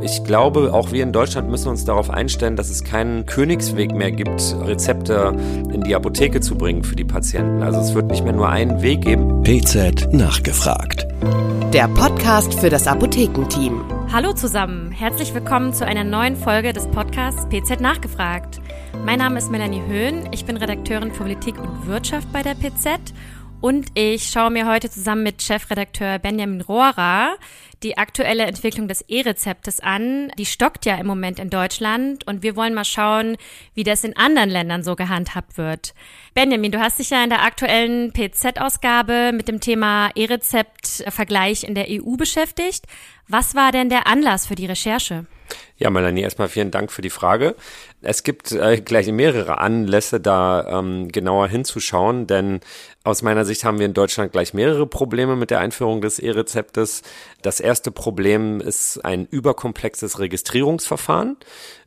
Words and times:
Ich 0.00 0.24
glaube, 0.24 0.72
auch 0.72 0.92
wir 0.92 1.02
in 1.02 1.12
Deutschland 1.12 1.50
müssen 1.50 1.68
uns 1.68 1.84
darauf 1.84 2.08
einstellen, 2.08 2.56
dass 2.56 2.70
es 2.70 2.84
keinen 2.84 3.26
Königsweg 3.26 3.92
mehr 3.92 4.10
gibt, 4.10 4.56
Rezepte 4.62 5.34
in 5.70 5.82
die 5.82 5.94
Apotheke 5.94 6.40
zu 6.40 6.56
bringen 6.56 6.82
für 6.82 6.96
die 6.96 7.04
Patienten. 7.04 7.62
Also 7.62 7.78
es 7.80 7.94
wird 7.94 8.06
nicht 8.06 8.24
mehr 8.24 8.32
nur 8.32 8.48
einen 8.48 8.80
Weg 8.80 9.02
geben. 9.02 9.42
PZ 9.42 10.10
nachgefragt. 10.14 11.06
Der 11.74 11.86
Podcast 11.88 12.54
für 12.54 12.70
das 12.70 12.86
Apothekenteam. 12.86 13.84
Hallo 14.10 14.32
zusammen, 14.32 14.90
herzlich 14.90 15.34
willkommen 15.34 15.74
zu 15.74 15.84
einer 15.84 16.02
neuen 16.02 16.36
Folge 16.36 16.72
des 16.72 16.86
Podcasts 16.86 17.46
PZ 17.50 17.82
nachgefragt. 17.82 18.62
Mein 19.04 19.18
Name 19.18 19.36
ist 19.36 19.50
Melanie 19.50 19.82
Höhn, 19.86 20.30
ich 20.32 20.46
bin 20.46 20.56
Redakteurin 20.56 21.12
für 21.12 21.24
Politik 21.24 21.60
und 21.60 21.86
Wirtschaft 21.86 22.32
bei 22.32 22.42
der 22.42 22.54
PZ 22.54 23.12
und 23.60 23.88
ich 23.94 24.28
schaue 24.28 24.50
mir 24.50 24.66
heute 24.66 24.88
zusammen 24.88 25.24
mit 25.24 25.42
Chefredakteur 25.42 26.18
Benjamin 26.18 26.60
Rohrer 26.60 27.36
die 27.82 27.98
aktuelle 27.98 28.44
Entwicklung 28.44 28.88
des 28.88 29.02
E-Rezeptes 29.02 29.80
an. 29.80 30.30
Die 30.38 30.46
stockt 30.46 30.84
ja 30.86 30.96
im 30.96 31.06
Moment 31.06 31.38
in 31.38 31.50
Deutschland 31.50 32.26
und 32.26 32.42
wir 32.42 32.56
wollen 32.56 32.74
mal 32.74 32.84
schauen, 32.84 33.36
wie 33.74 33.84
das 33.84 34.04
in 34.04 34.16
anderen 34.16 34.50
Ländern 34.50 34.82
so 34.82 34.96
gehandhabt 34.96 35.58
wird. 35.58 35.94
Benjamin, 36.34 36.72
du 36.72 36.80
hast 36.80 36.98
dich 36.98 37.10
ja 37.10 37.22
in 37.22 37.30
der 37.30 37.42
aktuellen 37.42 38.12
PZ-Ausgabe 38.12 39.32
mit 39.32 39.48
dem 39.48 39.60
Thema 39.60 40.10
E-Rezept-Vergleich 40.14 41.64
in 41.64 41.74
der 41.74 41.86
EU 41.88 42.16
beschäftigt. 42.16 42.84
Was 43.28 43.54
war 43.54 43.72
denn 43.72 43.88
der 43.88 44.06
Anlass 44.06 44.46
für 44.46 44.54
die 44.54 44.66
Recherche? 44.66 45.26
Ja, 45.76 45.90
Melanie, 45.90 46.22
erstmal 46.22 46.48
vielen 46.48 46.70
Dank 46.70 46.90
für 46.90 47.02
die 47.02 47.10
Frage. 47.10 47.54
Es 48.02 48.22
gibt 48.22 48.52
äh, 48.52 48.80
gleich 48.80 49.10
mehrere 49.12 49.58
Anlässe, 49.58 50.20
da 50.20 50.78
ähm, 50.80 51.08
genauer 51.08 51.48
hinzuschauen, 51.48 52.26
denn 52.26 52.60
aus 53.04 53.22
meiner 53.22 53.44
Sicht 53.44 53.64
haben 53.64 53.78
wir 53.78 53.86
in 53.86 53.94
Deutschland 53.94 54.32
gleich 54.32 54.54
mehrere 54.54 54.86
Probleme 54.86 55.36
mit 55.36 55.50
der 55.50 55.60
Einführung 55.60 56.00
des 56.00 56.18
E-Rezeptes. 56.18 57.02
Das 57.42 57.60
erste 57.60 57.90
Problem 57.90 58.60
ist 58.60 59.04
ein 59.04 59.26
überkomplexes 59.26 60.18
Registrierungsverfahren 60.18 61.36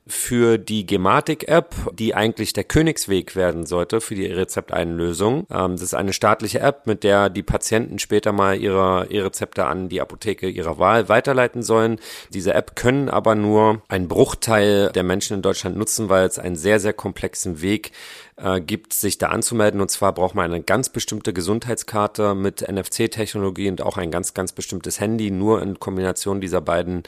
für 0.08 0.58
die 0.58 0.86
Gematik-App, 0.86 1.75
die 1.94 2.16
eigentlich 2.16 2.53
der 2.53 2.64
Königsweg 2.64 3.36
werden 3.36 3.66
sollte 3.66 4.02
für 4.02 4.16
die 4.16 4.25
E-Rezepteinlösung. 4.25 5.45
Ähm, 5.52 5.73
das 5.73 5.84
ist 5.84 5.94
eine 5.94 6.14
staatliche 6.14 6.59
App, 6.59 6.88
mit 6.88 7.03
der 7.03 7.30
die 7.30 7.44
Patienten 7.44 8.00
später 8.00 8.31
mal 8.31 8.58
ihre 8.58 9.08
E-Rezepte 9.09 9.66
an 9.66 9.90
die 9.90 10.02
Apotheke 10.02 10.50
ihrer 10.50 10.80
Wahl 10.80 11.08
weiterleiten 11.08 11.62
sollen. 11.62 12.00
Diese 12.34 12.53
App 12.53 12.75
können 12.75 13.09
aber 13.09 13.36
nur 13.36 13.84
ein 13.90 14.08
Bruchteil 14.08 14.92
der 14.94 15.03
Menschen 15.03 15.36
in 15.36 15.42
Deutschland 15.44 15.78
nutzen, 15.78 16.09
weil 16.09 16.25
es 16.25 16.40
einen 16.40 16.56
sehr, 16.56 16.80
sehr 16.80 16.94
komplexen 16.94 17.62
Weg 17.62 17.92
äh, 18.38 18.62
gibt, 18.62 18.94
sich 18.94 19.18
da 19.18 19.28
anzumelden. 19.28 19.82
Und 19.82 19.92
zwar 19.92 20.14
braucht 20.14 20.36
man 20.36 20.46
eine 20.46 20.62
ganz 20.62 20.90
bestimmte 20.90 21.34
Gesundheitskarte 21.34 22.36
mit 22.36 22.68
NFC-Technologie 22.68 23.70
und 23.70 23.82
auch 23.82 23.98
ein 23.98 24.12
ganz, 24.12 24.34
ganz 24.34 24.52
bestimmtes 24.52 25.00
Handy. 25.00 25.32
Nur 25.32 25.62
in 25.62 25.80
Kombination 25.80 26.42
dieser 26.42 26.62
beiden 26.62 27.04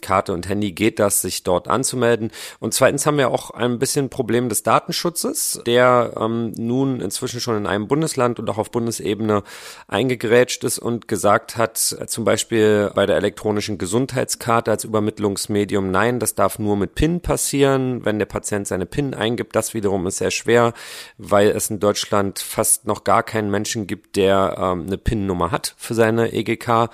Karte 0.00 0.32
und 0.32 0.48
Handy 0.48 0.72
geht 0.72 0.98
das, 0.98 1.20
sich 1.20 1.42
dort 1.42 1.68
anzumelden. 1.68 2.30
Und 2.58 2.74
zweitens 2.74 3.06
haben 3.06 3.18
wir 3.18 3.30
auch 3.30 3.50
ein 3.50 3.78
bisschen 3.78 4.08
Problem 4.08 4.48
des 4.48 4.62
Datenschutzes, 4.62 5.62
der 5.66 6.14
ähm, 6.18 6.52
nun 6.56 7.00
inzwischen 7.00 7.40
schon 7.40 7.56
in 7.56 7.66
einem 7.66 7.88
Bundesland 7.88 8.38
und 8.38 8.48
auch 8.48 8.58
auf 8.58 8.70
Bundesebene 8.70 9.42
eingegrätscht 9.88 10.64
ist 10.64 10.78
und 10.78 11.08
gesagt 11.08 11.56
hat, 11.56 11.96
äh, 12.00 12.06
zum 12.06 12.24
Beispiel 12.24 12.90
bei 12.94 13.06
der 13.06 13.16
elektronischen 13.16 13.78
Gesundheitskarte 13.78 14.70
als 14.70 14.84
Übermittlungsmedium, 14.84 15.90
nein, 15.90 16.18
das 16.18 16.34
darf 16.34 16.58
nur 16.58 16.76
mit 16.76 16.94
PIN 16.94 17.20
passieren, 17.20 18.04
wenn 18.04 18.18
der 18.18 18.26
Patient 18.26 18.66
seine 18.66 18.86
PIN 18.86 19.14
eingibt. 19.14 19.54
Das 19.54 19.74
wiederum 19.74 20.06
ist 20.06 20.18
sehr 20.18 20.30
schwer 20.30 20.61
weil 21.18 21.48
es 21.48 21.70
in 21.70 21.80
Deutschland 21.80 22.38
fast 22.38 22.86
noch 22.86 23.04
gar 23.04 23.22
keinen 23.22 23.50
Menschen 23.50 23.86
gibt, 23.86 24.16
der 24.16 24.56
ähm, 24.58 24.86
eine 24.86 24.98
PIN-Nummer 24.98 25.50
hat 25.50 25.74
für 25.76 25.94
seine 25.94 26.32
EGK. 26.32 26.90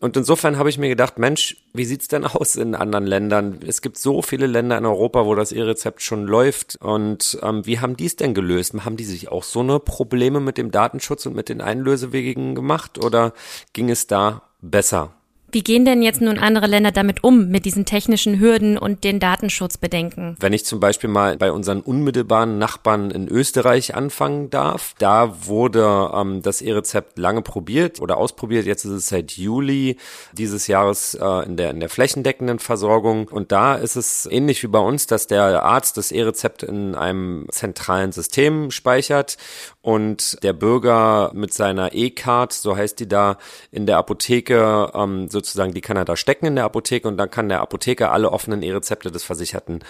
Und 0.00 0.16
insofern 0.16 0.58
habe 0.58 0.68
ich 0.68 0.78
mir 0.78 0.88
gedacht, 0.88 1.18
Mensch, 1.18 1.56
wie 1.72 1.84
sieht's 1.84 2.08
denn 2.08 2.24
aus 2.24 2.56
in 2.56 2.74
anderen 2.74 3.06
Ländern? 3.06 3.60
Es 3.66 3.82
gibt 3.82 3.98
so 3.98 4.22
viele 4.22 4.46
Länder 4.46 4.78
in 4.78 4.86
Europa, 4.86 5.26
wo 5.26 5.34
das 5.34 5.52
E-Rezept 5.52 6.02
schon 6.02 6.24
läuft. 6.26 6.76
Und 6.80 7.38
ähm, 7.42 7.66
wie 7.66 7.80
haben 7.80 7.96
die 7.96 8.06
es 8.06 8.16
denn 8.16 8.34
gelöst? 8.34 8.74
Haben 8.84 8.96
die 8.96 9.04
sich 9.04 9.28
auch 9.28 9.44
so 9.44 9.60
eine 9.60 9.78
Probleme 9.80 10.40
mit 10.40 10.58
dem 10.58 10.70
Datenschutz 10.70 11.26
und 11.26 11.34
mit 11.34 11.48
den 11.48 11.60
Einlösewegen 11.60 12.54
gemacht 12.54 12.98
oder 12.98 13.32
ging 13.72 13.90
es 13.90 14.06
da 14.06 14.42
besser? 14.60 15.12
Wie 15.54 15.62
gehen 15.62 15.84
denn 15.84 16.02
jetzt 16.02 16.20
nun 16.20 16.36
andere 16.36 16.66
Länder 16.66 16.90
damit 16.90 17.22
um, 17.22 17.46
mit 17.46 17.64
diesen 17.64 17.84
technischen 17.84 18.40
Hürden 18.40 18.76
und 18.76 19.04
den 19.04 19.20
Datenschutzbedenken? 19.20 20.36
Wenn 20.40 20.52
ich 20.52 20.64
zum 20.64 20.80
Beispiel 20.80 21.08
mal 21.08 21.36
bei 21.36 21.52
unseren 21.52 21.80
unmittelbaren 21.80 22.58
Nachbarn 22.58 23.12
in 23.12 23.28
Österreich 23.28 23.94
anfangen 23.94 24.50
darf, 24.50 24.96
da 24.98 25.46
wurde 25.46 26.10
ähm, 26.12 26.42
das 26.42 26.60
E-Rezept 26.60 27.20
lange 27.20 27.40
probiert 27.40 28.00
oder 28.00 28.16
ausprobiert. 28.16 28.66
Jetzt 28.66 28.84
ist 28.84 28.90
es 28.90 29.08
seit 29.08 29.30
Juli 29.30 29.96
dieses 30.32 30.66
Jahres 30.66 31.14
äh, 31.14 31.46
in, 31.46 31.56
der, 31.56 31.70
in 31.70 31.78
der 31.78 31.88
flächendeckenden 31.88 32.58
Versorgung. 32.58 33.28
Und 33.28 33.52
da 33.52 33.76
ist 33.76 33.94
es 33.94 34.26
ähnlich 34.26 34.60
wie 34.64 34.66
bei 34.66 34.80
uns, 34.80 35.06
dass 35.06 35.28
der 35.28 35.62
Arzt 35.62 35.96
das 35.96 36.10
E-Rezept 36.10 36.64
in 36.64 36.96
einem 36.96 37.46
zentralen 37.52 38.10
System 38.10 38.72
speichert 38.72 39.36
und 39.82 40.42
der 40.42 40.52
Bürger 40.52 41.30
mit 41.32 41.54
seiner 41.54 41.94
E-Card, 41.94 42.52
so 42.52 42.76
heißt 42.76 42.98
die 42.98 43.06
da, 43.06 43.36
in 43.70 43.86
der 43.86 43.98
Apotheke 43.98 44.90
ähm, 44.94 45.28
sozusagen, 45.44 45.74
die 45.74 45.80
kann 45.80 45.96
er 45.96 46.04
da 46.04 46.16
stecken 46.16 46.46
in 46.46 46.56
der 46.56 46.64
Apotheke 46.64 47.06
und 47.06 47.16
dann 47.16 47.30
kann 47.30 47.48
der 47.48 47.60
Apotheker 47.60 48.12
alle 48.12 48.30
offenen 48.30 48.62
E-Rezepte 48.62 49.10
des 49.10 49.24
Versicherten 49.24 49.80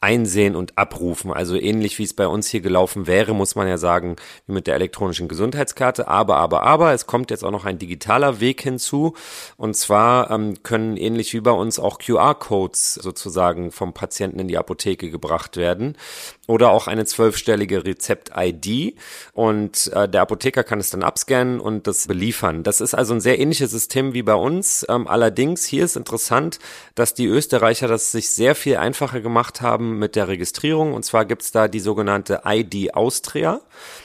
einsehen 0.00 0.56
und 0.56 0.78
abrufen. 0.78 1.30
Also 1.32 1.56
ähnlich 1.56 1.98
wie 1.98 2.04
es 2.04 2.14
bei 2.14 2.26
uns 2.26 2.48
hier 2.48 2.62
gelaufen 2.62 3.06
wäre, 3.06 3.34
muss 3.34 3.54
man 3.54 3.68
ja 3.68 3.76
sagen, 3.76 4.16
wie 4.46 4.52
mit 4.52 4.66
der 4.66 4.74
elektronischen 4.74 5.28
Gesundheitskarte. 5.28 6.08
Aber, 6.08 6.38
aber, 6.38 6.62
aber, 6.62 6.94
es 6.94 7.06
kommt 7.06 7.30
jetzt 7.30 7.44
auch 7.44 7.50
noch 7.50 7.66
ein 7.66 7.78
digitaler 7.78 8.40
Weg 8.40 8.62
hinzu. 8.62 9.14
Und 9.58 9.76
zwar 9.76 10.30
ähm, 10.30 10.62
können 10.62 10.96
ähnlich 10.96 11.34
wie 11.34 11.40
bei 11.40 11.50
uns 11.50 11.78
auch 11.78 11.98
QR-Codes 11.98 12.94
sozusagen 12.94 13.72
vom 13.72 13.92
Patienten 13.92 14.38
in 14.38 14.48
die 14.48 14.56
Apotheke 14.56 15.10
gebracht 15.10 15.58
werden 15.58 15.96
oder 16.46 16.70
auch 16.70 16.88
eine 16.88 17.04
zwölfstellige 17.04 17.84
Rezept-ID 17.84 18.96
und 19.34 19.86
äh, 19.94 20.08
der 20.08 20.22
Apotheker 20.22 20.64
kann 20.64 20.80
es 20.80 20.90
dann 20.90 21.04
abscannen 21.04 21.60
und 21.60 21.86
das 21.86 22.08
beliefern. 22.08 22.64
Das 22.64 22.80
ist 22.80 22.92
also 22.92 23.14
ein 23.14 23.20
sehr 23.20 23.38
ähnliches 23.38 23.70
System 23.70 24.14
wie 24.14 24.22
bei 24.22 24.34
uns. 24.34 24.84
Ähm, 24.88 25.06
allerdings 25.06 25.64
hier 25.64 25.84
ist 25.84 25.96
interessant, 25.96 26.58
dass 26.96 27.14
die 27.14 27.26
Österreicher 27.26 27.86
das 27.86 28.10
sich 28.10 28.30
sehr 28.30 28.56
viel 28.56 28.78
einfacher 28.78 29.20
gemacht 29.20 29.60
haben 29.60 29.89
mit 29.98 30.16
der 30.16 30.28
Registrierung 30.28 30.94
und 30.94 31.04
zwar 31.04 31.24
gibt's 31.24 31.52
da 31.52 31.68
die 31.68 31.80
sogenannte 31.80 32.42
ID 32.44 32.94
Austria. 32.94 33.60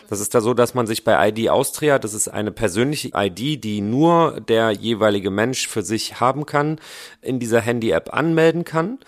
Das 0.10 0.20
ist 0.20 0.36
da 0.36 0.42
so, 0.42 0.54
dass 0.54 0.74
man 0.74 0.88
sich 0.88 1.04
bei 1.04 1.30
ID 1.30 1.50
Austria, 1.50 2.00
das 2.00 2.14
ist 2.14 2.28
eine 2.28 2.52
persönliche 2.52 3.12
ID, 3.16 3.64
die 3.64 3.82
nur 3.82 4.42
der 4.42 4.72
jeweilige 4.72 5.32
Mensch 5.32 5.68
für 5.68 5.82
sich 5.82 6.20
haben 6.20 6.46
kann, 6.46 6.80
in 7.22 7.40
dieser 7.40 7.62
Handy-App 7.62 8.14
anmelden 8.14 8.64
kann. 8.64 9.00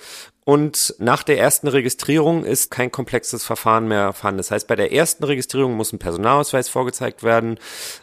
Und 0.48 0.96
nach 0.98 1.24
der 1.24 1.38
ersten 1.40 1.68
Registrierung 1.68 2.46
ist 2.46 2.72
kein 2.72 2.90
komplexes 2.90 3.44
Verfahren 3.44 3.90
mehr 3.90 4.14
vorhanden. 4.14 4.38
Das 4.38 4.50
heißt, 4.50 4.66
bei 4.66 4.78
der 4.78 4.94
ersten 4.94 5.26
Registrierung 5.26 5.74
muss 5.74 5.92
ein 5.92 6.00
Personalausweis 6.00 6.70
vorgezeigt 6.70 7.22
werden 7.22 7.60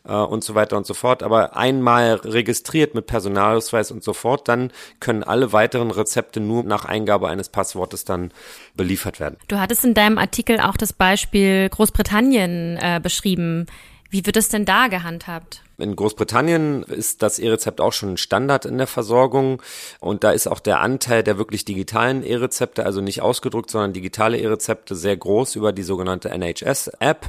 äh, 0.07 0.13
und 0.13 0.45
so 0.45 0.55
weiter 0.55 0.77
und 0.77 0.85
so 0.85 0.93
fort. 0.93 1.23
Aber 1.23 1.57
einmal 1.57 2.17
registriert 2.17 2.95
mit 2.95 3.07
Personalausweis 3.07 3.91
und 3.91 4.05
so 4.05 4.13
fort, 4.13 4.47
dann 4.47 4.73
können 5.01 5.23
alle 5.23 5.55
weiteren 5.55 5.91
Rezepte 5.91 6.39
nur 6.39 6.65
nach 6.65 6.85
Eingabe 6.85 7.31
eines 7.31 7.49
Passwortes 7.49 8.05
dann 8.05 8.31
beliefert 8.75 9.21
werden. 9.21 9.39
Du 9.49 9.59
hattest 9.59 9.83
in 9.83 9.95
deinem 9.95 10.19
Artikel 10.19 10.61
auch 10.61 10.77
das 10.77 10.93
Beispiel 10.93 11.71
Großbritannien 11.71 12.77
äh, 12.77 13.01
beschrieben. 13.03 13.65
Wie 14.11 14.27
wird 14.27 14.37
es 14.37 14.51
denn 14.51 14.67
da 14.67 14.89
gehandhabt? 14.89 15.63
In 15.77 15.97
Großbritannien 15.97 16.85
ist 16.85 17.23
das 17.23 17.41
E-Rezept 17.41 17.81
auch 17.81 17.93
schon 17.93 18.17
Standard 18.17 18.65
in 18.65 18.79
der 18.79 18.87
Versorgung 18.87 19.61
und 19.99 20.23
da 20.23 20.31
ist 20.31 20.47
auch 20.47 20.61
der 20.61 20.81
Anteil 20.81 21.25
der 21.25 21.37
wirklich 21.37 21.65
digitalen 21.65 22.23
E-Rezepte, 22.23 22.87
also 22.87 23.01
nicht 23.01 23.23
ausgedruckt, 23.23 23.71
sondern 23.71 23.93
digitale 23.93 24.39
E-Rezepte 24.39 24.95
sehr 24.95 25.17
groß 25.17 25.57
über 25.57 25.73
die 25.73 25.83
sogenannte 25.83 26.31
NHS-App. 26.31 27.29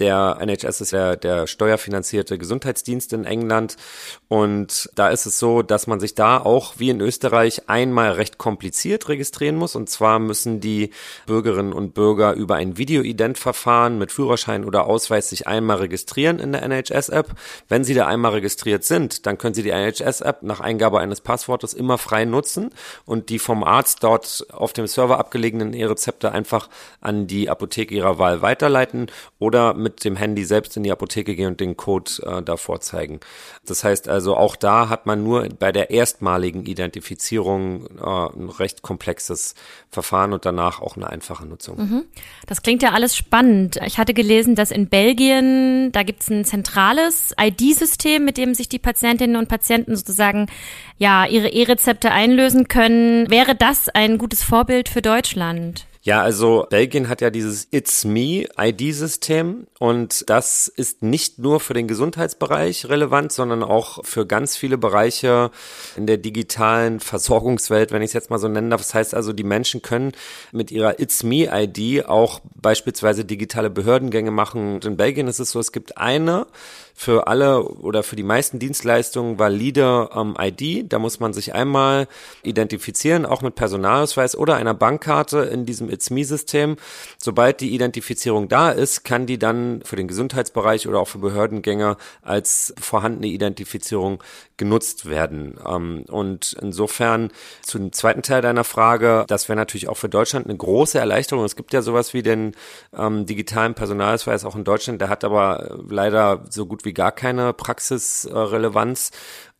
Der 0.00 0.38
NHS 0.40 0.80
ist 0.80 0.90
ja 0.90 1.14
der 1.14 1.46
steuerfinanzierte 1.46 2.36
Gesundheitsdienst 2.36 3.12
in 3.12 3.24
England 3.24 3.76
und 4.26 4.90
da 4.96 5.10
ist 5.10 5.26
es 5.26 5.38
so, 5.38 5.62
dass 5.62 5.86
man 5.86 6.00
sich 6.00 6.16
da 6.16 6.38
auch 6.38 6.74
wie 6.78 6.90
in 6.90 7.00
Österreich 7.00 7.68
einmal 7.68 8.12
recht 8.12 8.38
kompliziert 8.38 9.08
registrieren 9.08 9.54
muss 9.54 9.76
und 9.76 9.88
zwar 9.88 10.18
müssen 10.18 10.58
die 10.60 10.90
Bürgerinnen 11.26 11.72
und 11.72 11.94
Bürger 11.94 12.32
über 12.32 12.56
ein 12.56 12.76
Videoident-Verfahren 12.76 13.98
mit 13.98 14.10
Führerschein 14.10 14.64
oder 14.64 14.86
Ausweis 14.86 15.28
sich 15.28 15.46
einmal 15.46 15.76
registrieren 15.76 16.40
in 16.40 16.50
der 16.50 16.62
NHS-App. 16.62 17.30
Wenn 17.68 17.83
wenn 17.84 17.88
Sie 17.88 17.92
da 17.94 18.06
einmal 18.06 18.32
registriert 18.32 18.82
sind, 18.82 19.26
dann 19.26 19.36
können 19.36 19.52
Sie 19.52 19.62
die 19.62 19.68
NHS-App 19.68 20.42
nach 20.42 20.60
Eingabe 20.60 21.00
eines 21.00 21.20
Passwortes 21.20 21.74
immer 21.74 21.98
frei 21.98 22.24
nutzen 22.24 22.70
und 23.04 23.28
die 23.28 23.38
vom 23.38 23.62
Arzt 23.62 24.02
dort 24.02 24.46
auf 24.50 24.72
dem 24.72 24.86
Server 24.86 25.18
abgelegenen 25.18 25.74
E-Rezepte 25.74 26.32
einfach 26.32 26.70
an 27.02 27.26
die 27.26 27.50
Apotheke 27.50 27.94
Ihrer 27.94 28.18
Wahl 28.18 28.40
weiterleiten 28.40 29.10
oder 29.38 29.74
mit 29.74 30.02
dem 30.02 30.16
Handy 30.16 30.46
selbst 30.46 30.78
in 30.78 30.82
die 30.82 30.92
Apotheke 30.92 31.34
gehen 31.34 31.48
und 31.48 31.60
den 31.60 31.76
Code 31.76 32.10
äh, 32.22 32.42
davor 32.42 32.80
zeigen. 32.80 33.20
Das 33.66 33.84
heißt 33.84 34.08
also, 34.08 34.34
auch 34.34 34.56
da 34.56 34.88
hat 34.88 35.04
man 35.04 35.22
nur 35.22 35.46
bei 35.50 35.70
der 35.70 35.90
erstmaligen 35.90 36.64
Identifizierung 36.64 37.86
äh, 37.98 38.02
ein 38.02 38.48
recht 38.48 38.80
komplexes 38.80 39.56
Verfahren 39.90 40.32
und 40.32 40.46
danach 40.46 40.80
auch 40.80 40.96
eine 40.96 41.10
einfache 41.10 41.44
Nutzung. 41.44 41.76
Mhm. 41.76 42.04
Das 42.46 42.62
klingt 42.62 42.82
ja 42.82 42.92
alles 42.92 43.14
spannend. 43.14 43.78
Ich 43.84 43.98
hatte 43.98 44.14
gelesen, 44.14 44.54
dass 44.54 44.70
in 44.70 44.88
Belgien, 44.88 45.92
da 45.92 46.02
gibt 46.02 46.22
es 46.22 46.30
ein 46.30 46.46
zentrales 46.46 47.34
ID 47.38 47.73
ID-System, 47.74 48.24
mit 48.24 48.38
dem 48.38 48.54
sich 48.54 48.68
die 48.68 48.78
Patientinnen 48.78 49.36
und 49.36 49.48
Patienten 49.48 49.96
sozusagen 49.96 50.46
ja 50.98 51.26
ihre 51.26 51.48
E-Rezepte 51.48 52.10
einlösen 52.10 52.68
können. 52.68 53.30
Wäre 53.30 53.54
das 53.54 53.88
ein 53.88 54.18
gutes 54.18 54.42
Vorbild 54.42 54.88
für 54.88 55.02
Deutschland? 55.02 55.86
Ja, 56.02 56.20
also 56.20 56.66
Belgien 56.68 57.08
hat 57.08 57.22
ja 57.22 57.30
dieses 57.30 57.66
It's 57.70 58.04
Me 58.04 58.44
ID-System 58.58 59.66
und 59.78 60.28
das 60.28 60.68
ist 60.68 61.02
nicht 61.02 61.38
nur 61.38 61.60
für 61.60 61.72
den 61.72 61.88
Gesundheitsbereich 61.88 62.90
relevant, 62.90 63.32
sondern 63.32 63.62
auch 63.62 64.04
für 64.04 64.26
ganz 64.26 64.54
viele 64.54 64.76
Bereiche 64.76 65.50
in 65.96 66.06
der 66.06 66.18
digitalen 66.18 67.00
Versorgungswelt, 67.00 67.90
wenn 67.90 68.02
ich 68.02 68.08
es 68.08 68.12
jetzt 68.12 68.28
mal 68.28 68.38
so 68.38 68.48
nennen 68.48 68.68
darf. 68.68 68.82
Das 68.82 68.92
heißt 68.92 69.14
also, 69.14 69.32
die 69.32 69.44
Menschen 69.44 69.80
können 69.80 70.12
mit 70.52 70.70
ihrer 70.70 71.00
It's 71.00 71.22
Me 71.22 71.48
ID 71.50 72.04
auch 72.04 72.40
beispielsweise 72.54 73.24
digitale 73.24 73.70
Behördengänge 73.70 74.30
machen. 74.30 74.74
Und 74.74 74.84
in 74.84 74.98
Belgien 74.98 75.26
ist 75.26 75.38
es 75.38 75.52
so, 75.52 75.58
es 75.58 75.72
gibt 75.72 75.96
eine 75.96 76.46
für 76.94 77.26
alle 77.26 77.64
oder 77.64 78.02
für 78.02 78.16
die 78.16 78.22
meisten 78.22 78.58
Dienstleistungen 78.60 79.38
valide 79.38 80.08
ähm, 80.14 80.36
ID. 80.40 80.92
Da 80.92 80.98
muss 80.98 81.18
man 81.18 81.32
sich 81.32 81.52
einmal 81.54 82.06
identifizieren, 82.42 83.26
auch 83.26 83.42
mit 83.42 83.56
Personalausweis 83.56 84.36
oder 84.36 84.56
einer 84.56 84.74
Bankkarte 84.74 85.40
in 85.40 85.66
diesem 85.66 85.90
It's 85.90 86.10
Me-System. 86.10 86.76
Sobald 87.18 87.60
die 87.60 87.74
Identifizierung 87.74 88.48
da 88.48 88.70
ist, 88.70 89.04
kann 89.04 89.26
die 89.26 89.38
dann 89.38 89.82
für 89.84 89.96
den 89.96 90.06
Gesundheitsbereich 90.06 90.86
oder 90.86 91.00
auch 91.00 91.08
für 91.08 91.18
Behördengänger 91.18 91.96
als 92.22 92.72
vorhandene 92.80 93.26
Identifizierung 93.26 94.22
genutzt 94.56 95.06
werden. 95.06 95.58
Ähm, 95.66 96.04
und 96.08 96.56
insofern 96.62 97.30
zum 97.62 97.92
zweiten 97.92 98.22
Teil 98.22 98.40
deiner 98.40 98.64
Frage, 98.64 99.24
das 99.26 99.48
wäre 99.48 99.56
natürlich 99.56 99.88
auch 99.88 99.96
für 99.96 100.08
Deutschland 100.08 100.46
eine 100.46 100.56
große 100.56 100.98
Erleichterung. 100.98 101.44
Es 101.44 101.56
gibt 101.56 101.72
ja 101.72 101.82
sowas 101.82 102.14
wie 102.14 102.22
den 102.22 102.52
ähm, 102.96 103.26
digitalen 103.26 103.74
Personalausweis 103.74 104.44
auch 104.44 104.54
in 104.54 104.62
Deutschland, 104.64 105.00
der 105.00 105.08
hat 105.08 105.24
aber 105.24 105.78
leider 105.88 106.44
so 106.50 106.66
gut 106.66 106.83
wie 106.84 106.92
gar 106.92 107.12
keine 107.12 107.52
Praxisrelevanz. 107.52 109.10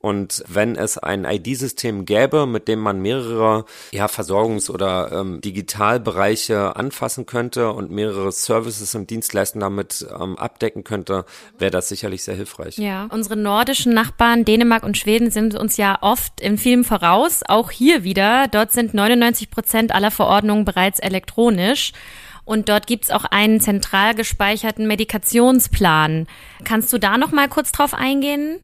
Und 0.04 0.44
wenn 0.48 0.76
es 0.76 0.98
ein 0.98 1.24
ID-System 1.24 2.04
gäbe, 2.04 2.44
mit 2.44 2.68
dem 2.68 2.78
man 2.78 3.00
mehrere 3.00 3.64
ja, 3.90 4.04
Versorgungs- 4.04 4.70
oder 4.70 5.10
ähm, 5.12 5.40
Digitalbereiche 5.40 6.76
anfassen 6.76 7.24
könnte 7.24 7.72
und 7.72 7.90
mehrere 7.90 8.30
Services 8.30 8.94
und 8.94 9.08
Dienstleistungen 9.08 9.62
damit 9.62 10.06
ähm, 10.20 10.36
abdecken 10.36 10.84
könnte, 10.84 11.24
wäre 11.56 11.70
das 11.70 11.88
sicherlich 11.88 12.22
sehr 12.22 12.34
hilfreich. 12.34 12.76
Ja, 12.76 13.06
unsere 13.10 13.38
nordischen 13.38 13.94
Nachbarn 13.94 14.44
Dänemark 14.44 14.82
und 14.82 14.98
Schweden 14.98 15.30
sind 15.30 15.54
uns 15.54 15.78
ja 15.78 15.96
oft 16.02 16.38
in 16.38 16.58
vielem 16.58 16.84
voraus. 16.84 17.40
Auch 17.48 17.70
hier 17.70 18.04
wieder. 18.04 18.46
Dort 18.48 18.72
sind 18.72 18.92
99 18.92 19.48
Prozent 19.48 19.94
aller 19.94 20.10
Verordnungen 20.10 20.66
bereits 20.66 20.98
elektronisch. 20.98 21.92
Und 22.44 22.68
dort 22.68 22.86
gibt's 22.86 23.10
auch 23.10 23.24
einen 23.24 23.60
zentral 23.60 24.14
gespeicherten 24.14 24.86
Medikationsplan. 24.86 26.26
Kannst 26.64 26.92
du 26.92 26.98
da 26.98 27.16
noch 27.16 27.32
mal 27.32 27.48
kurz 27.48 27.72
drauf 27.72 27.94
eingehen? 27.94 28.60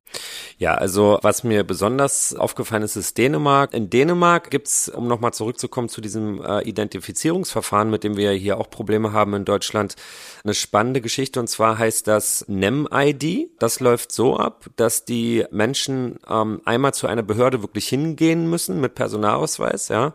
Ja, 0.59 0.75
also 0.75 1.19
was 1.23 1.45
mir 1.45 1.65
besonders 1.65 2.35
aufgefallen 2.35 2.83
ist, 2.83 2.97
ist 2.97 3.17
Dänemark. 3.17 3.73
In 3.73 3.89
Dänemark 3.89 4.51
gibt's, 4.51 4.89
um 4.89 5.09
noch 5.09 5.21
mal 5.21 5.33
zurückzukommen 5.33 5.89
zu 5.89 6.01
diesem 6.01 6.43
äh, 6.43 6.63
Identifizierungsverfahren, 6.63 7.91
mit 7.91 8.05
dem 8.05 8.17
wir 8.17 8.33
hier 8.33 8.59
auch 8.59 8.69
Probleme 8.69 9.13
haben 9.13 9.35
in 9.35 9.45
Deutschland, 9.45 9.97
eine 10.45 10.55
spannende 10.55 11.01
Geschichte. 11.01 11.41
Und 11.41 11.49
zwar 11.49 11.79
heißt 11.79 12.07
das 12.07 12.45
NEM-ID. 12.49 13.51
Das 13.59 13.81
läuft 13.81 14.13
so 14.13 14.37
ab, 14.37 14.67
dass 14.77 15.05
die 15.05 15.45
Menschen 15.51 16.19
ähm, 16.29 16.61
einmal 16.65 16.93
zu 16.93 17.07
einer 17.07 17.23
Behörde 17.23 17.63
wirklich 17.63 17.89
hingehen 17.89 18.49
müssen 18.51 18.81
mit 18.81 18.95
Personalausweis, 18.95 19.89
ja 19.89 20.15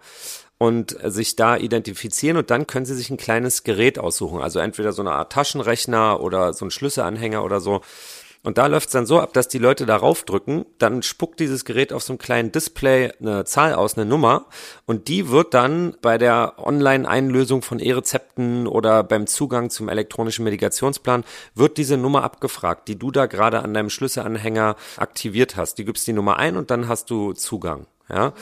und 0.57 0.95
sich 1.03 1.35
da 1.35 1.57
identifizieren 1.57 2.37
und 2.37 2.49
dann 2.49 2.67
können 2.67 2.85
sie 2.85 2.95
sich 2.95 3.09
ein 3.09 3.17
kleines 3.17 3.63
Gerät 3.63 3.99
aussuchen. 3.99 4.41
Also 4.41 4.59
entweder 4.59 4.93
so 4.93 5.01
eine 5.01 5.11
Art 5.11 5.31
Taschenrechner 5.31 6.21
oder 6.21 6.53
so 6.53 6.65
ein 6.65 6.71
Schlüsselanhänger 6.71 7.43
oder 7.43 7.59
so. 7.59 7.81
Und 8.45 8.59
da 8.59 8.67
läuft 8.67 8.89
es 8.89 8.93
dann 8.93 9.07
so 9.07 9.19
ab, 9.19 9.33
dass 9.33 9.47
die 9.47 9.57
Leute 9.57 9.87
darauf 9.87 10.23
drücken, 10.23 10.67
dann 10.77 11.01
spuckt 11.01 11.39
dieses 11.39 11.65
Gerät 11.65 11.91
auf 11.91 12.03
so 12.03 12.13
einem 12.13 12.19
kleinen 12.19 12.51
Display 12.51 13.11
eine 13.19 13.43
Zahl 13.43 13.73
aus, 13.73 13.97
eine 13.97 14.05
Nummer, 14.05 14.45
und 14.85 15.07
die 15.07 15.29
wird 15.29 15.55
dann 15.55 15.97
bei 16.03 16.19
der 16.19 16.53
Online-Einlösung 16.57 17.63
von 17.63 17.79
E-Rezepten 17.79 18.67
oder 18.67 19.03
beim 19.03 19.25
Zugang 19.25 19.71
zum 19.71 19.89
elektronischen 19.89 20.45
Medikationsplan, 20.45 21.23
wird 21.55 21.77
diese 21.77 21.97
Nummer 21.97 22.23
abgefragt, 22.23 22.87
die 22.87 22.99
du 22.99 23.09
da 23.09 23.25
gerade 23.25 23.63
an 23.63 23.73
deinem 23.73 23.89
Schlüsselanhänger 23.89 24.75
aktiviert 24.97 25.55
hast. 25.55 25.79
Die 25.79 25.85
gibst 25.85 26.05
die 26.05 26.13
Nummer 26.13 26.37
ein 26.37 26.55
und 26.55 26.69
dann 26.69 26.87
hast 26.87 27.09
du 27.09 27.33
Zugang. 27.33 27.87
Ja, 28.07 28.33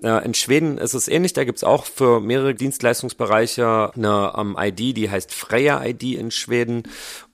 äh, 0.00 0.24
in 0.24 0.32
Schweden 0.32 0.78
ist 0.78 0.94
es 0.94 1.08
ähnlich. 1.08 1.32
Da 1.32 1.42
gibt's 1.42 1.64
auch 1.64 1.86
für 1.86 2.20
mehrere 2.20 2.54
Dienstleistungsbereiche 2.54 3.90
eine 3.96 4.32
ähm, 4.36 4.56
ID, 4.56 4.96
die 4.96 5.10
heißt 5.10 5.34
Freya 5.34 5.84
ID 5.84 6.14
in 6.14 6.30
Schweden. 6.30 6.84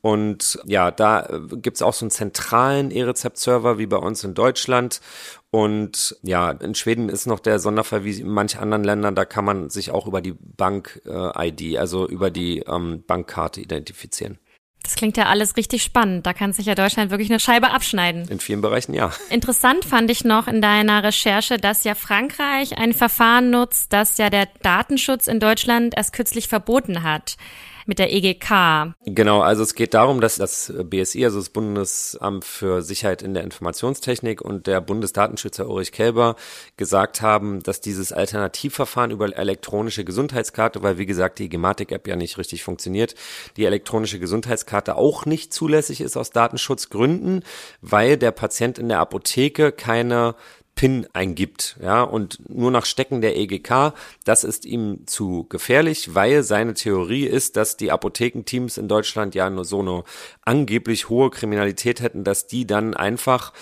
Und 0.00 0.58
ja, 0.64 0.90
da 0.90 1.26
äh, 1.26 1.40
gibt's 1.56 1.82
auch 1.82 1.92
so 1.92 2.06
einen 2.06 2.10
zentralen 2.10 2.90
E-Rezept-Server 2.90 3.76
wie 3.76 3.86
bei 3.86 3.98
uns 3.98 4.24
in 4.24 4.32
Deutschland. 4.32 5.02
Und 5.50 6.16
ja, 6.22 6.50
in 6.52 6.74
Schweden 6.74 7.10
ist 7.10 7.26
noch 7.26 7.38
der 7.38 7.58
Sonderfall 7.58 8.02
wie 8.04 8.18
in 8.18 8.28
manchen 8.28 8.60
anderen 8.60 8.82
Ländern, 8.82 9.14
da 9.14 9.24
kann 9.26 9.44
man 9.44 9.68
sich 9.68 9.90
auch 9.90 10.06
über 10.06 10.22
die 10.22 10.32
Bank-ID, 10.32 11.60
äh, 11.60 11.78
also 11.78 12.08
über 12.08 12.30
die 12.30 12.60
ähm, 12.60 13.04
Bankkarte 13.06 13.60
identifizieren. 13.60 14.38
Das 14.84 14.96
klingt 14.96 15.16
ja 15.16 15.26
alles 15.26 15.56
richtig 15.56 15.82
spannend. 15.82 16.26
Da 16.26 16.34
kann 16.34 16.52
sich 16.52 16.66
ja 16.66 16.74
Deutschland 16.74 17.10
wirklich 17.10 17.30
eine 17.30 17.40
Scheibe 17.40 17.70
abschneiden. 17.70 18.28
In 18.28 18.38
vielen 18.38 18.60
Bereichen 18.60 18.94
ja. 18.94 19.10
Interessant 19.30 19.84
fand 19.84 20.10
ich 20.10 20.24
noch 20.24 20.46
in 20.46 20.60
deiner 20.60 21.02
Recherche, 21.02 21.56
dass 21.56 21.84
ja 21.84 21.94
Frankreich 21.94 22.76
ein 22.78 22.92
Verfahren 22.92 23.50
nutzt, 23.50 23.92
das 23.94 24.18
ja 24.18 24.28
der 24.28 24.46
Datenschutz 24.62 25.26
in 25.26 25.40
Deutschland 25.40 25.94
erst 25.96 26.12
kürzlich 26.12 26.48
verboten 26.48 27.02
hat 27.02 27.36
mit 27.86 27.98
der 27.98 28.12
EGK. 28.12 28.94
Genau, 29.06 29.40
also 29.40 29.62
es 29.62 29.74
geht 29.74 29.94
darum, 29.94 30.20
dass 30.20 30.36
das 30.36 30.72
BSI, 30.84 31.24
also 31.24 31.38
das 31.38 31.50
Bundesamt 31.50 32.44
für 32.44 32.82
Sicherheit 32.82 33.22
in 33.22 33.34
der 33.34 33.44
Informationstechnik 33.44 34.40
und 34.40 34.66
der 34.66 34.80
Bundesdatenschützer 34.80 35.68
Ulrich 35.68 35.92
Kelber 35.92 36.36
gesagt 36.76 37.22
haben, 37.22 37.62
dass 37.62 37.80
dieses 37.80 38.12
Alternativverfahren 38.12 39.10
über 39.10 39.36
elektronische 39.36 40.04
Gesundheitskarte, 40.04 40.82
weil 40.82 40.98
wie 40.98 41.06
gesagt 41.06 41.38
die 41.38 41.48
Gematik-App 41.48 42.06
ja 42.08 42.16
nicht 42.16 42.38
richtig 42.38 42.64
funktioniert, 42.64 43.14
die 43.56 43.64
elektronische 43.64 44.18
Gesundheitskarte 44.18 44.96
auch 44.96 45.26
nicht 45.26 45.52
zulässig 45.52 46.00
ist 46.00 46.16
aus 46.16 46.30
Datenschutzgründen, 46.30 47.42
weil 47.80 48.16
der 48.16 48.30
Patient 48.30 48.78
in 48.78 48.88
der 48.88 49.00
Apotheke 49.00 49.72
keine 49.72 50.34
PIN 50.74 51.06
eingibt, 51.12 51.76
ja, 51.80 52.02
und 52.02 52.38
nur 52.48 52.70
nach 52.70 52.84
Stecken 52.84 53.20
der 53.20 53.36
EGK, 53.36 53.94
das 54.24 54.42
ist 54.42 54.64
ihm 54.64 55.06
zu 55.06 55.46
gefährlich, 55.48 56.14
weil 56.14 56.42
seine 56.42 56.74
Theorie 56.74 57.26
ist, 57.26 57.56
dass 57.56 57.76
die 57.76 57.92
Apothekenteams 57.92 58.76
in 58.76 58.88
Deutschland 58.88 59.34
ja 59.34 59.48
nur 59.50 59.64
so 59.64 59.80
eine 59.80 60.04
angeblich 60.42 61.08
hohe 61.08 61.30
Kriminalität 61.30 62.00
hätten, 62.00 62.24
dass 62.24 62.46
die 62.46 62.66
dann 62.66 62.94
einfach 62.94 63.52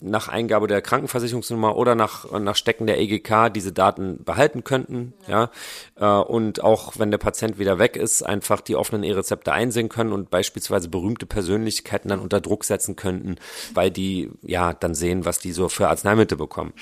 nach 0.00 0.28
Eingabe 0.28 0.66
der 0.68 0.80
Krankenversicherungsnummer 0.80 1.76
oder 1.76 1.94
nach, 1.94 2.30
nach 2.38 2.56
Stecken 2.56 2.86
der 2.86 3.00
EGK 3.00 3.52
diese 3.52 3.72
Daten 3.72 4.22
behalten 4.24 4.64
könnten, 4.64 5.14
ja, 5.26 5.40
ja. 5.40 6.20
Äh, 6.20 6.24
und 6.24 6.62
auch 6.62 6.98
wenn 6.98 7.10
der 7.10 7.18
Patient 7.18 7.58
wieder 7.58 7.78
weg 7.78 7.96
ist, 7.96 8.22
einfach 8.22 8.60
die 8.60 8.76
offenen 8.76 9.02
E-Rezepte 9.04 9.52
einsehen 9.52 9.88
können 9.88 10.12
und 10.12 10.30
beispielsweise 10.30 10.88
berühmte 10.88 11.26
Persönlichkeiten 11.26 12.08
dann 12.08 12.20
unter 12.20 12.40
Druck 12.40 12.64
setzen 12.64 12.96
könnten, 12.96 13.36
weil 13.74 13.90
die 13.90 14.30
ja 14.42 14.72
dann 14.72 14.94
sehen, 14.94 15.24
was 15.24 15.38
die 15.38 15.52
so 15.52 15.68
für 15.68 15.88
Arzneimittel 15.88 16.36
bekommen. 16.36 16.72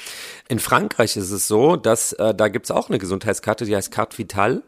In 0.49 0.59
Frankreich 0.59 1.17
ist 1.17 1.31
es 1.31 1.47
so, 1.47 1.77
dass 1.77 2.13
äh, 2.15 2.35
da 2.35 2.49
gibt's 2.49 2.71
auch 2.71 2.89
eine 2.89 2.99
Gesundheitskarte, 2.99 3.65
die 3.65 3.77
heißt 3.77 3.91
Carte 3.91 4.19
Vital. 4.19 4.63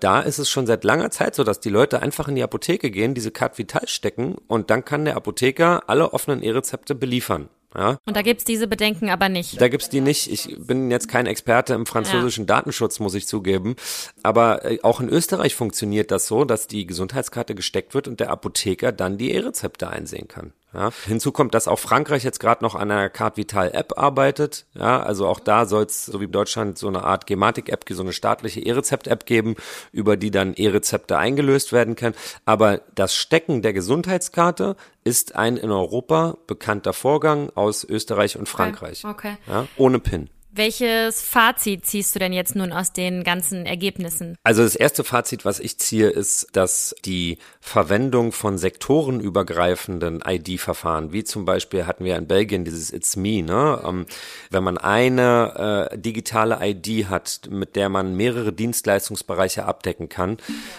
Da 0.00 0.20
ist 0.20 0.38
es 0.38 0.48
schon 0.48 0.66
seit 0.66 0.84
langer 0.84 1.10
Zeit 1.10 1.34
so, 1.34 1.44
dass 1.44 1.60
die 1.60 1.70
Leute 1.70 2.00
einfach 2.00 2.28
in 2.28 2.36
die 2.36 2.42
Apotheke 2.42 2.90
gehen, 2.90 3.14
diese 3.14 3.30
Carte 3.30 3.58
Vital 3.58 3.88
stecken 3.88 4.36
und 4.46 4.70
dann 4.70 4.84
kann 4.84 5.04
der 5.04 5.16
Apotheker 5.16 5.84
alle 5.88 6.12
offenen 6.12 6.42
E-Rezepte 6.42 6.94
beliefern. 6.94 7.48
Ja? 7.74 7.98
Und 8.06 8.16
da 8.16 8.22
gibt's 8.22 8.44
diese 8.44 8.66
Bedenken 8.66 9.10
aber 9.10 9.28
nicht. 9.28 9.60
Da 9.60 9.68
gibt's 9.68 9.88
die 9.88 10.00
nicht. 10.00 10.30
Ich 10.30 10.56
bin 10.58 10.90
jetzt 10.90 11.08
kein 11.08 11.26
Experte 11.26 11.74
im 11.74 11.86
französischen 11.86 12.42
ja. 12.42 12.56
Datenschutz, 12.56 13.00
muss 13.00 13.14
ich 13.14 13.26
zugeben. 13.26 13.76
Aber 14.22 14.64
äh, 14.64 14.78
auch 14.82 15.00
in 15.00 15.08
Österreich 15.08 15.54
funktioniert 15.54 16.10
das 16.10 16.26
so, 16.26 16.44
dass 16.44 16.66
die 16.66 16.86
Gesundheitskarte 16.86 17.54
gesteckt 17.54 17.94
wird 17.94 18.08
und 18.08 18.20
der 18.20 18.30
Apotheker 18.30 18.92
dann 18.92 19.18
die 19.18 19.32
E-Rezepte 19.32 19.88
einsehen 19.88 20.28
kann. 20.28 20.52
Ja, 20.76 20.90
hinzu 21.06 21.32
kommt, 21.32 21.54
dass 21.54 21.68
auch 21.68 21.78
Frankreich 21.78 22.22
jetzt 22.22 22.38
gerade 22.38 22.62
noch 22.62 22.74
an 22.74 22.90
einer 22.90 23.08
Card 23.08 23.38
Vital 23.38 23.70
App 23.72 23.94
arbeitet. 23.96 24.66
Ja, 24.74 25.02
also 25.02 25.26
auch 25.26 25.40
da 25.40 25.64
soll 25.64 25.84
es, 25.84 26.04
so 26.04 26.20
wie 26.20 26.28
Deutschland, 26.28 26.76
so 26.76 26.86
eine 26.86 27.02
Art 27.02 27.26
Gematik-App, 27.26 27.86
so 27.88 28.02
eine 28.02 28.12
staatliche 28.12 28.60
E-Rezept-App 28.60 29.24
geben, 29.24 29.56
über 29.90 30.18
die 30.18 30.30
dann 30.30 30.52
E-Rezepte 30.52 31.16
eingelöst 31.16 31.72
werden 31.72 31.96
können. 31.96 32.14
Aber 32.44 32.82
das 32.94 33.14
Stecken 33.14 33.62
der 33.62 33.72
Gesundheitskarte 33.72 34.76
ist 35.02 35.34
ein 35.34 35.56
in 35.56 35.70
Europa 35.70 36.36
bekannter 36.46 36.92
Vorgang 36.92 37.48
aus 37.54 37.82
Österreich 37.82 38.36
und 38.36 38.46
Frankreich. 38.46 39.02
Okay. 39.02 39.36
okay. 39.46 39.50
Ja, 39.50 39.66
ohne 39.78 39.98
PIN. 39.98 40.28
Welches 40.56 41.20
Fazit 41.20 41.84
ziehst 41.84 42.14
du 42.14 42.18
denn 42.18 42.32
jetzt 42.32 42.56
nun 42.56 42.72
aus 42.72 42.90
den 42.94 43.24
ganzen 43.24 43.66
Ergebnissen? 43.66 44.36
Also 44.42 44.62
das 44.62 44.74
erste 44.74 45.04
Fazit, 45.04 45.44
was 45.44 45.60
ich 45.60 45.78
ziehe, 45.78 46.08
ist, 46.08 46.48
dass 46.52 46.94
die 47.04 47.36
Verwendung 47.60 48.32
von 48.32 48.56
sektorenübergreifenden 48.56 50.22
ID-Verfahren, 50.26 51.12
wie 51.12 51.24
zum 51.24 51.44
Beispiel 51.44 51.86
hatten 51.86 52.06
wir 52.06 52.16
in 52.16 52.26
Belgien 52.26 52.64
dieses 52.64 52.90
It's 52.90 53.16
Me, 53.16 53.42
ne? 53.42 53.82
Ähm, 53.86 54.06
wenn 54.50 54.64
man 54.64 54.78
eine 54.78 55.90
äh, 55.92 55.98
digitale 55.98 56.58
ID 56.62 57.10
hat, 57.10 57.42
mit 57.50 57.76
der 57.76 57.90
man 57.90 58.16
mehrere 58.16 58.54
Dienstleistungsbereiche 58.54 59.66
abdecken 59.66 60.08
kann, 60.08 60.38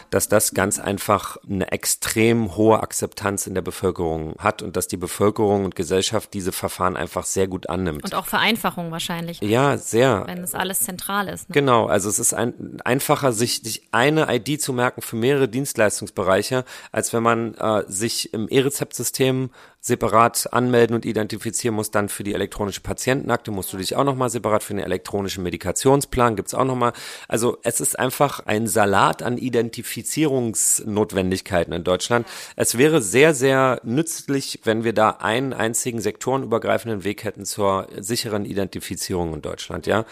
dass 0.10 0.28
das 0.28 0.56
ganz 0.56 0.80
einfach 0.80 1.38
eine 1.48 1.72
extrem 1.72 2.56
hohe 2.56 2.80
Akzeptanz 2.80 3.46
in 3.46 3.54
der 3.54 3.62
Bevölkerung 3.62 4.34
hat 4.40 4.64
und 4.64 4.76
dass 4.76 4.88
die 4.88 4.98
Bevölkerung 4.98 5.66
und 5.66 5.76
Gesellschaft 5.76 6.34
diese 6.34 6.52
Verfahren 6.52 6.98
einfach 6.98 7.26
sehr 7.26 7.48
gut 7.48 7.70
annimmt. 7.70 8.06
Und 8.06 8.16
auch 8.16 8.26
Vereinfachung 8.26 8.92
wahrscheinlich. 8.92 9.40
Ja, 9.42 9.67
sehr. 9.76 10.24
Wenn 10.28 10.44
es 10.44 10.54
alles 10.54 10.80
zentral 10.82 11.28
ist. 11.28 11.50
Ne? 11.50 11.54
Genau, 11.54 11.88
also 11.88 12.10
es 12.10 12.20
ist 12.20 12.34
ein, 12.34 12.80
einfacher, 12.86 13.34
sich, 13.34 13.62
sich 13.64 13.88
eine 13.92 14.34
ID 14.34 14.62
zu 14.62 14.72
merken 14.72 15.02
für 15.02 15.16
mehrere 15.16 15.50
Dienstleistungsbereiche, 15.50 16.64
als 16.92 17.12
wenn 17.12 17.24
man 17.24 17.56
äh, 17.56 17.84
sich 17.88 18.34
im 18.34 18.48
E-Rezept-System 18.48 19.50
separat 19.88 20.50
anmelden 20.52 20.96
und 20.96 21.06
identifizieren 21.06 21.76
musst. 21.76 21.96
Dann 21.96 22.10
für 22.10 22.24
die 22.24 22.34
elektronische 22.34 22.82
Patientenakte 22.82 23.52
musst 23.52 23.72
du 23.74 23.78
dich 23.78 23.96
auch 23.96 24.04
nochmal 24.04 24.30
separat 24.30 24.64
für 24.64 24.74
den 24.74 24.84
elektronischen 24.84 25.44
Medikationsplan 25.44 26.36
gibt's 26.36 26.54
auch 26.54 26.66
nochmal. 26.66 26.92
Also 27.28 27.58
es 27.64 27.80
ist 27.80 27.98
einfach 27.98 28.46
ein 28.46 28.68
Salat 28.68 29.24
an 29.24 29.38
Identifizierungsnotwendigkeiten 29.38 31.74
in 31.74 31.84
Deutschland. 31.84 32.28
Es 32.56 32.78
wäre 32.78 33.02
sehr, 33.02 33.34
sehr 33.34 33.80
nützlich, 33.84 34.60
wenn 34.64 34.84
wir 34.84 34.94
da 34.94 35.18
einen 35.22 35.54
einzigen 35.54 36.02
sektorenübergreifenden 36.02 37.04
Weg 37.04 37.24
hätten 37.24 37.46
zur 37.46 37.88
sicheren 37.98 38.46
Identifizierung 38.46 39.34
in 39.34 39.42
Deutschland. 39.42 39.88
Ja, 39.88 40.06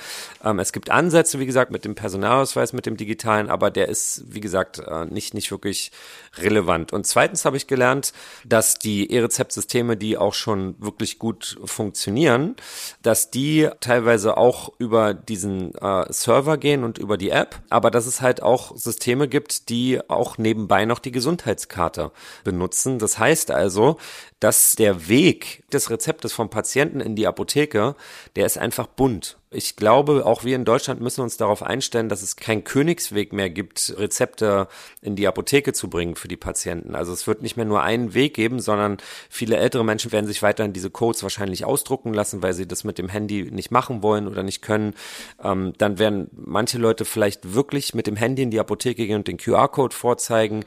ähm, 0.43 0.57
Es 0.59 0.71
gibt 0.71 0.89
Ansätze, 0.89 1.39
wie 1.39 1.45
gesagt, 1.45 1.69
mit 1.71 1.85
dem 1.85 1.93
Personalausweis, 1.95 2.73
mit 2.73 2.85
dem 2.85 2.97
digitalen, 2.97 3.49
aber 3.49 3.71
der 3.71 3.89
ist, 3.89 4.23
wie 4.27 4.41
gesagt, 4.41 4.79
äh, 4.79 5.05
nicht, 5.05 5.33
nicht 5.33 5.51
wirklich 5.51 5.91
relevant. 6.37 6.93
Und 6.93 7.05
zweitens 7.05 7.45
habe 7.45 7.57
ich 7.57 7.67
gelernt, 7.67 8.13
dass 8.45 8.75
die 8.75 9.11
E-Rezeptsysteme 9.11 9.64
Systeme, 9.65 9.97
die 9.97 10.15
auch 10.15 10.35
schon 10.35 10.75
wirklich 10.77 11.17
gut 11.17 11.57
funktionieren, 11.65 12.55
dass 13.01 13.31
die 13.31 13.67
teilweise 13.79 14.37
auch 14.37 14.71
über 14.77 15.15
diesen 15.15 15.73
äh, 15.73 16.05
Server 16.13 16.57
gehen 16.57 16.83
und 16.83 16.99
über 16.99 17.17
die 17.17 17.31
App, 17.31 17.61
aber 17.71 17.89
dass 17.89 18.05
es 18.05 18.21
halt 18.21 18.43
auch 18.43 18.77
Systeme 18.77 19.27
gibt, 19.27 19.69
die 19.69 19.99
auch 20.07 20.37
nebenbei 20.37 20.85
noch 20.85 20.99
die 20.99 21.11
Gesundheitskarte 21.11 22.11
benutzen. 22.43 22.99
Das 22.99 23.17
heißt 23.17 23.49
also, 23.49 23.97
dass 24.39 24.75
der 24.75 25.07
Weg 25.07 25.63
des 25.73 25.89
Rezeptes 25.89 26.31
vom 26.31 26.51
Patienten 26.51 26.99
in 26.99 27.15
die 27.15 27.25
Apotheke, 27.25 27.95
der 28.35 28.45
ist 28.45 28.59
einfach 28.59 28.85
bunt. 28.85 29.37
Ich 29.55 29.77
glaube, 29.77 30.25
auch 30.25 30.43
wir 30.43 30.55
in 30.55 30.65
Deutschland 30.65 30.99
müssen 30.99 31.21
uns 31.21 31.37
darauf 31.37 31.63
einstellen, 31.63 32.09
dass 32.09 32.21
es 32.21 32.35
keinen 32.35 32.65
Königsweg 32.65 33.31
mehr 33.31 33.49
gibt, 33.49 33.95
Rezepte 33.97 34.67
in 35.01 35.15
die 35.15 35.27
Apotheke 35.27 35.71
zu 35.71 35.89
bringen 35.89 36.15
für 36.15 36.27
die 36.27 36.35
Patienten. 36.35 36.93
Also 36.93 37.13
es 37.13 37.25
wird 37.25 37.41
nicht 37.41 37.55
mehr 37.55 37.65
nur 37.65 37.81
einen 37.81 38.13
Weg 38.13 38.33
geben, 38.33 38.59
sondern 38.59 38.97
viele 39.29 39.55
ältere 39.55 39.85
Menschen 39.85 40.11
werden 40.11 40.27
sich 40.27 40.41
weiterhin 40.41 40.73
diese 40.73 40.89
Codes 40.89 41.23
wahrscheinlich 41.23 41.63
ausdrucken 41.63 42.13
lassen, 42.13 42.43
weil 42.43 42.53
sie 42.53 42.67
das 42.67 42.83
mit 42.83 42.97
dem 42.97 43.07
Handy 43.07 43.49
nicht 43.49 43.71
machen 43.71 44.03
wollen 44.03 44.27
oder 44.27 44.43
nicht 44.43 44.61
können. 44.61 44.93
Ähm, 45.41 45.71
dann 45.77 45.99
werden 45.99 46.29
manche 46.33 46.77
Leute 46.77 47.05
vielleicht 47.05 47.53
wirklich 47.53 47.93
mit 47.93 48.07
dem 48.07 48.17
Handy 48.17 48.43
in 48.43 48.51
die 48.51 48.59
Apotheke 48.59 49.07
gehen 49.07 49.15
und 49.15 49.27
den 49.29 49.37
QR-Code 49.37 49.95
vorzeigen. 49.95 50.65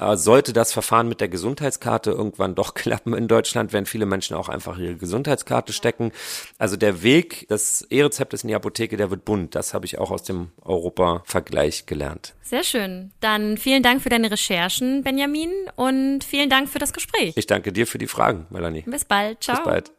Äh, 0.00 0.16
sollte 0.16 0.54
das 0.54 0.72
Verfahren 0.72 1.08
mit 1.08 1.20
der 1.20 1.28
Gesundheitskarte 1.28 2.10
irgendwann 2.10 2.54
doch 2.54 2.72
klappen 2.80 3.12
in 3.12 3.28
Deutschland, 3.28 3.74
werden 3.74 3.86
viele 3.86 4.06
Menschen 4.06 4.34
auch 4.34 4.48
einfach 4.48 4.78
ihre 4.78 4.96
Gesundheitskarte 4.96 5.74
stecken. 5.74 6.12
Also 6.56 6.76
der 6.76 7.02
Weg 7.02 7.46
des 7.48 7.86
E-Rezepts 8.30 8.40
Rezeptes 8.40 8.42
in 8.42 8.48
die 8.48 8.54
Apotheke, 8.54 8.96
der 8.96 9.10
wird 9.10 9.24
bunt. 9.24 9.54
Das 9.54 9.74
habe 9.74 9.86
ich 9.86 9.98
auch 9.98 10.10
aus 10.10 10.22
dem 10.22 10.50
Europa-Vergleich 10.62 11.86
gelernt. 11.86 12.34
Sehr 12.42 12.64
schön. 12.64 13.12
Dann 13.20 13.56
vielen 13.56 13.82
Dank 13.82 14.02
für 14.02 14.08
deine 14.08 14.30
Recherchen, 14.30 15.02
Benjamin, 15.02 15.50
und 15.76 16.24
vielen 16.24 16.50
Dank 16.50 16.68
für 16.68 16.78
das 16.78 16.92
Gespräch. 16.92 17.34
Ich 17.36 17.46
danke 17.46 17.72
dir 17.72 17.86
für 17.86 17.98
die 17.98 18.06
Fragen, 18.06 18.46
Melanie. 18.50 18.82
Bis 18.86 19.04
bald. 19.04 19.42
Ciao. 19.42 19.56
Bis 19.56 19.64
bald. 19.64 19.92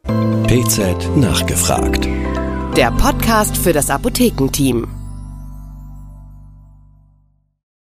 PZ 0.46 1.16
nachgefragt. 1.16 2.06
Der 2.76 2.90
Podcast 2.92 3.56
für 3.56 3.72
das 3.72 3.90
Apothekenteam. 3.90 5.01